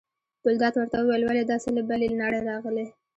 [0.43, 2.85] ګلداد ورته وویل: ولې دا څه له بلې نړۍ راغلي.